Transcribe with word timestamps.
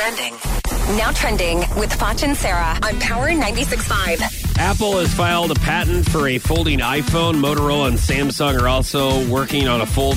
trending. 0.00 0.32
Now 0.96 1.10
trending 1.12 1.58
with 1.78 1.92
Foch 1.92 2.22
and 2.22 2.34
Sarah 2.34 2.78
on 2.82 2.98
Power 3.00 3.28
96.5. 3.28 4.58
Apple 4.58 4.98
has 4.98 5.12
filed 5.12 5.50
a 5.50 5.54
patent 5.56 6.08
for 6.08 6.26
a 6.28 6.38
folding 6.38 6.78
iPhone. 6.78 7.34
Motorola 7.34 7.88
and 7.88 7.98
Samsung 7.98 8.58
are 8.58 8.66
also 8.66 9.28
working 9.28 9.68
on 9.68 9.82
a 9.82 9.86
fold 9.86 10.16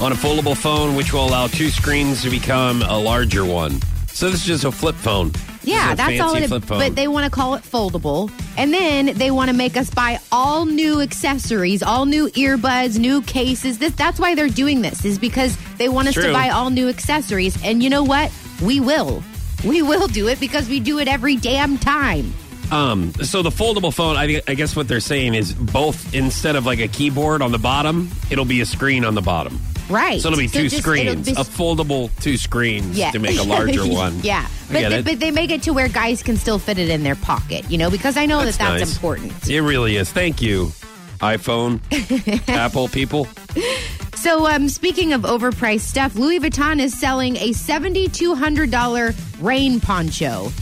on 0.00 0.12
a 0.12 0.14
foldable 0.14 0.56
phone, 0.56 0.96
which 0.96 1.12
will 1.12 1.26
allow 1.26 1.46
two 1.46 1.68
screens 1.68 2.22
to 2.22 2.30
become 2.30 2.80
a 2.80 2.98
larger 2.98 3.44
one. 3.44 3.82
So 4.06 4.30
this 4.30 4.40
is 4.40 4.46
just 4.46 4.64
a 4.64 4.72
flip 4.72 4.94
phone. 4.94 5.32
Yeah, 5.62 5.74
This 5.74 5.86
is 5.86 5.92
a 5.92 5.96
that's 5.96 6.20
all 6.20 6.32
fancy 6.32 6.44
it 6.44 6.48
flip 6.48 6.64
phone. 6.64 6.78
But 6.78 6.96
they 6.96 7.06
want 7.06 7.24
to 7.24 7.30
call 7.30 7.54
it 7.54 7.62
foldable. 7.62 8.32
And 8.56 8.72
then 8.72 9.16
they 9.16 9.30
want 9.30 9.50
to 9.50 9.56
make 9.56 9.76
us 9.76 9.90
buy 9.90 10.20
all 10.32 10.64
new 10.64 11.00
accessories, 11.00 11.82
all 11.82 12.06
new 12.06 12.28
earbuds, 12.30 12.98
new 12.98 13.20
cases. 13.22 13.78
This 13.78 13.92
that's 13.94 14.18
why 14.18 14.34
they're 14.34 14.48
doing 14.48 14.80
this 14.80 15.04
is 15.04 15.18
because 15.18 15.56
they 15.76 15.88
want 15.88 16.08
us 16.08 16.14
True. 16.14 16.24
to 16.24 16.32
buy 16.32 16.48
all 16.48 16.70
new 16.70 16.88
accessories. 16.88 17.62
And 17.62 17.82
you 17.82 17.90
know 17.90 18.02
what? 18.02 18.32
We 18.62 18.80
will. 18.80 19.22
We 19.64 19.82
will 19.82 20.06
do 20.08 20.28
it 20.28 20.40
because 20.40 20.68
we 20.68 20.80
do 20.80 20.98
it 20.98 21.08
every 21.08 21.36
damn 21.36 21.78
time. 21.78 22.32
Um, 22.70 23.12
so 23.14 23.42
the 23.42 23.50
foldable 23.50 23.92
phone, 23.92 24.16
I, 24.16 24.40
I 24.48 24.54
guess 24.54 24.74
what 24.74 24.88
they're 24.88 25.00
saying 25.00 25.34
is 25.34 25.52
both 25.52 26.14
instead 26.14 26.56
of 26.56 26.64
like 26.64 26.78
a 26.78 26.88
keyboard 26.88 27.42
on 27.42 27.52
the 27.52 27.58
bottom, 27.58 28.10
it'll 28.30 28.46
be 28.46 28.60
a 28.62 28.66
screen 28.66 29.04
on 29.04 29.14
the 29.14 29.20
bottom. 29.20 29.60
Right. 29.90 30.20
So 30.22 30.28
it'll 30.28 30.38
be 30.38 30.48
two 30.48 30.68
just- 30.68 30.78
screens, 30.78 31.26
be- 31.26 31.32
a 31.32 31.44
foldable 31.44 32.10
two 32.22 32.38
screens 32.38 32.98
to 32.98 33.18
make 33.18 33.38
a 33.38 33.42
larger 33.42 33.86
one. 33.86 34.20
yeah. 34.22 34.48
But 34.70 34.88
they, 34.88 35.02
but 35.02 35.20
they 35.20 35.30
make 35.30 35.50
it 35.50 35.64
to 35.64 35.72
where 35.72 35.88
guys 35.88 36.22
can 36.22 36.36
still 36.38 36.58
fit 36.58 36.78
it 36.78 36.88
in 36.88 37.02
their 37.02 37.16
pocket, 37.16 37.70
you 37.70 37.76
know, 37.76 37.90
because 37.90 38.16
I 38.16 38.24
know 38.24 38.42
That's 38.42 38.56
that 38.56 38.70
that's 38.70 38.80
nice. 38.84 38.94
important. 38.94 39.48
It 39.50 39.60
really 39.60 39.96
is. 39.96 40.10
Thank 40.10 40.40
you, 40.40 40.72
iPhone, 41.20 41.80
Apple 42.48 42.88
people. 42.88 43.28
So, 44.22 44.46
um, 44.46 44.68
speaking 44.68 45.12
of 45.14 45.22
overpriced 45.22 45.80
stuff, 45.80 46.14
Louis 46.14 46.38
Vuitton 46.38 46.78
is 46.80 46.96
selling 46.96 47.34
a 47.38 47.50
$7,200 47.50 49.42
rain 49.42 49.80
poncho. 49.80 50.52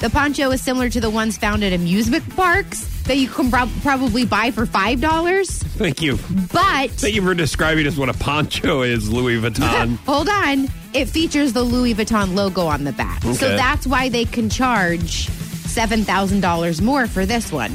The 0.00 0.08
poncho 0.08 0.50
is 0.50 0.62
similar 0.62 0.88
to 0.88 0.98
the 0.98 1.10
ones 1.10 1.36
found 1.36 1.62
at 1.62 1.74
amusement 1.74 2.26
parks 2.34 2.86
that 3.02 3.18
you 3.18 3.28
can 3.28 3.50
prob- 3.50 3.68
probably 3.82 4.24
buy 4.24 4.50
for 4.50 4.64
$5. 4.64 5.62
Thank 5.74 6.00
you. 6.00 6.18
But 6.50 6.90
Thank 6.92 7.14
you 7.14 7.20
for 7.20 7.34
describing 7.34 7.86
us 7.86 7.98
what 7.98 8.08
a 8.08 8.14
poncho 8.14 8.80
is, 8.80 9.12
Louis 9.12 9.38
Vuitton. 9.38 9.96
hold 10.06 10.30
on, 10.30 10.68
it 10.94 11.04
features 11.06 11.52
the 11.52 11.62
Louis 11.62 11.92
Vuitton 11.94 12.34
logo 12.34 12.62
on 12.62 12.84
the 12.84 12.92
back. 12.92 13.22
So 13.24 13.46
that's 13.56 13.86
why 13.86 14.08
they 14.08 14.24
can 14.24 14.48
charge 14.48 15.26
$7,000 15.26 16.80
more 16.80 17.06
for 17.06 17.26
this 17.26 17.52
one. 17.52 17.72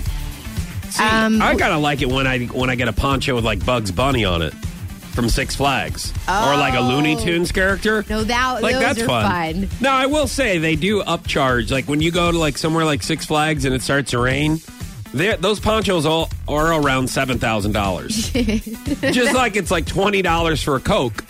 See, 0.89 1.03
Um, 1.03 1.43
I 1.43 1.53
gotta 1.53 1.77
like 1.77 2.01
it 2.01 2.09
when 2.09 2.25
I 2.25 2.45
when 2.45 2.71
I 2.71 2.75
get 2.75 2.87
a 2.87 2.93
poncho 2.93 3.35
with 3.35 3.45
like 3.45 3.63
Bugs 3.63 3.91
Bunny 3.91 4.25
on 4.25 4.41
it 4.41 4.53
from 5.17 5.29
Six 5.29 5.55
Flags, 5.55 6.13
or 6.27 6.55
like 6.55 6.75
a 6.75 6.79
Looney 6.79 7.15
oh. 7.15 7.19
Tunes 7.19 7.51
character. 7.51 8.05
Oh. 8.07 8.19
No, 8.19 8.23
that- 8.23 8.61
like 8.61 8.75
that's 8.75 9.01
fun. 9.01 9.65
fun. 9.65 9.69
No, 9.81 9.89
I 9.89 10.05
will 10.05 10.27
say 10.27 10.59
they 10.59 10.75
do 10.75 11.01
upcharge. 11.01 11.71
Like 11.71 11.85
when 11.85 12.01
you 12.01 12.11
go 12.11 12.31
to 12.31 12.37
like 12.37 12.55
somewhere 12.55 12.85
like 12.85 13.01
Six 13.01 13.25
Flags 13.25 13.65
and 13.65 13.73
it 13.73 13.81
starts 13.81 14.11
to 14.11 14.19
rain. 14.19 14.59
Those 15.13 15.59
ponchos 15.59 16.05
all 16.05 16.29
are 16.47 16.79
around 16.79 17.09
seven 17.09 17.39
thousand 17.39 17.71
dollars. 17.71 18.29
Just 18.31 19.33
like 19.33 19.55
it's 19.55 19.71
like 19.71 19.87
twenty 19.87 20.21
dollars 20.21 20.61
for 20.61 20.75
a 20.75 20.79
Coke. 20.79 21.25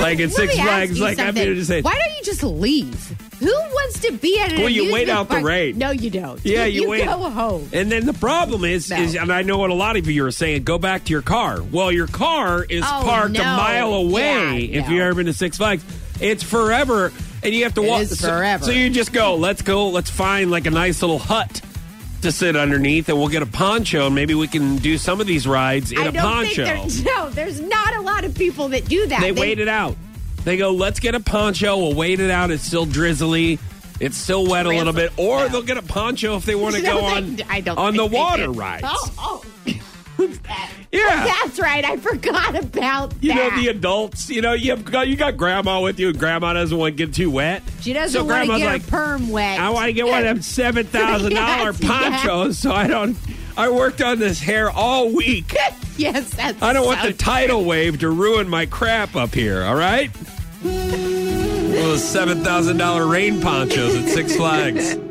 Like 0.00 0.18
at 0.18 0.32
Six 0.32 0.54
Flags, 0.54 1.00
like, 1.00 1.20
I'm 1.20 1.36
here 1.36 1.54
to 1.54 1.64
say- 1.64 1.82
why 1.82 1.94
don't 1.94 2.16
you 2.16 2.24
just 2.24 2.42
leave? 2.42 3.14
Who 3.40 3.54
wants 3.84 4.00
to 4.00 4.12
be 4.12 4.38
at 4.40 4.52
an 4.52 4.60
Well, 4.60 4.68
you 4.68 4.92
wait 4.92 5.08
out 5.08 5.28
the 5.28 5.40
rain. 5.40 5.78
No, 5.78 5.90
you 5.90 6.10
don't. 6.10 6.40
Yeah, 6.44 6.64
you, 6.64 6.88
wait. 6.88 7.04
go 7.04 7.30
home. 7.30 7.68
And 7.72 7.90
then 7.90 8.06
the 8.06 8.12
problem 8.14 8.64
is, 8.64 8.90
No. 8.90 8.96
is, 8.96 9.14
and 9.14 9.32
I 9.32 9.42
know 9.42 9.58
what 9.58 9.70
a 9.70 9.74
lot 9.74 9.96
of 9.96 10.08
you 10.08 10.24
are 10.26 10.30
saying, 10.30 10.64
go 10.64 10.78
back 10.78 11.04
to 11.04 11.10
your 11.10 11.22
car. 11.22 11.62
Well, 11.62 11.92
your 11.92 12.06
car 12.06 12.64
is 12.64 12.82
Oh, 12.84 13.02
parked 13.04 13.36
a 13.36 13.42
mile 13.42 13.94
away. 13.94 14.60
Yeah, 14.60 14.80
if 14.80 14.86
no. 14.86 14.92
you've 14.92 15.02
ever 15.02 15.14
been 15.14 15.26
to 15.26 15.32
Six 15.32 15.56
Flags, 15.58 15.84
it's 16.20 16.42
forever, 16.42 17.12
and 17.42 17.54
you 17.54 17.64
have 17.64 17.74
to 17.74 17.82
It 17.84 17.88
walk. 17.88 18.06
so- 18.06 18.28
forever. 18.28 18.64
So, 18.64 18.70
you 18.70 18.90
just 18.90 19.12
go. 19.12 19.36
Let's 19.36 19.62
go. 19.62 19.88
Let's 19.88 20.10
find 20.10 20.50
like 20.50 20.66
a 20.66 20.70
nice 20.70 21.02
little 21.02 21.18
hut 21.18 21.60
to 22.22 22.32
sit 22.32 22.56
underneath, 22.56 23.08
and 23.10 23.18
we'll 23.18 23.28
get 23.28 23.42
a 23.42 23.46
poncho, 23.46 24.06
and 24.06 24.14
maybe 24.14 24.34
we 24.34 24.48
can 24.48 24.76
do 24.76 24.96
some 24.96 25.20
of 25.20 25.26
these 25.26 25.46
rides 25.46 25.92
in 25.92 25.98
I 25.98 26.06
a 26.06 26.12
don't 26.12 26.22
poncho. 26.22 26.64
think 26.64 26.80
there's 26.80 27.04
no. 27.04 27.30
There's 27.30 27.60
not 27.60 27.94
a 27.96 28.00
lot 28.00 28.24
of 28.24 28.34
people 28.34 28.68
that 28.68 28.88
do 28.88 29.06
that. 29.08 29.20
They 29.20 29.32
wait 29.32 29.58
it 29.58 29.68
out. 29.68 29.96
They 30.44 30.56
go, 30.58 30.72
let's 30.72 31.00
get 31.00 31.14
a 31.14 31.20
poncho. 31.20 31.76
We'll 31.78 31.94
wait 31.94 32.20
it 32.20 32.30
out. 32.30 32.50
It's 32.50 32.62
still 32.64 32.84
drizzly. 32.86 33.58
It's 34.00 34.16
still 34.16 34.46
wet 34.46 34.66
a 34.66 34.70
little 34.70 34.92
bit. 34.92 35.12
Or 35.18 35.40
No. 35.40 35.48
they'll 35.48 35.62
get 35.62 35.76
a 35.76 35.82
poncho 35.82 36.36
if 36.36 36.44
they 36.44 36.54
want 36.54 36.74
to 36.76 36.82
No, 36.84 37.00
go 37.00 37.04
on 37.06 37.38
I 37.48 37.60
don't 37.60 37.78
on 37.78 37.96
the 37.96 38.06
water 38.06 38.50
rides. 38.50 38.86
Oh, 38.88 39.12
oh. 39.18 39.44
Yeah. 40.92 41.00
Oh, 41.10 41.40
that's 41.44 41.58
right. 41.58 41.84
I 41.84 41.96
forgot 41.96 42.50
about 42.56 43.10
that. 43.10 43.14
You 43.20 43.34
know 43.34 43.50
the 43.60 43.66
adults. 43.66 44.30
You 44.30 44.42
know 44.42 44.52
you 44.52 44.70
have 44.70 44.84
got 44.84 45.08
you 45.08 45.16
got 45.16 45.36
grandma 45.36 45.80
with 45.80 45.98
you, 45.98 46.10
and 46.10 46.18
grandma 46.18 46.52
doesn't 46.52 46.76
want 46.78 46.96
to 46.96 47.06
get 47.06 47.12
too 47.14 47.32
wet. 47.32 47.64
she 47.80 47.92
doesn't 47.92 48.20
so 48.20 48.24
want 48.24 48.48
to 48.48 48.58
get 48.58 48.66
like, 48.66 48.86
perm 48.86 49.28
wet. 49.28 49.58
I 49.58 49.70
want 49.70 49.86
to 49.86 49.92
get 49.92 50.06
one 50.06 50.18
of 50.20 50.24
them 50.24 50.42
seven 50.42 50.86
thousand 50.86 51.34
dollar 51.34 51.72
Yes, 51.72 51.80
ponchos, 51.80 52.58
so 52.60 52.72
I 52.72 52.86
don't. 52.86 53.16
I 53.56 53.70
worked 53.70 54.02
on 54.02 54.20
this 54.20 54.40
hair 54.40 54.70
all 54.70 55.12
week. 55.12 55.52
yes, 55.96 56.30
that's. 56.34 56.62
I 56.62 56.72
don't 56.72 56.86
want 56.86 57.00
so 57.00 57.08
the 57.08 57.12
tidal 57.14 57.64
wave 57.64 57.98
to 58.00 58.08
ruin 58.08 58.48
my 58.48 58.66
crap 58.66 59.16
up 59.16 59.34
here. 59.34 59.64
All 59.64 59.74
right. 59.74 60.12
Those 61.94 62.08
seven 62.08 62.42
thousand 62.42 62.78
dollar 62.78 63.06
rain 63.06 63.40
ponchos 63.40 63.94
at 63.94 64.08
Six 64.08 64.34
Flags. 64.34 65.03